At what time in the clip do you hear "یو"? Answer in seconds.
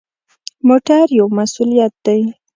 1.19-1.27